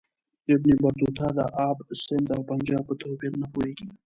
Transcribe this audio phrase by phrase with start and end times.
[0.53, 1.39] ابن بطوطه د
[1.69, 3.87] آب سند او پنجاب په توپیر نه پوهیږي.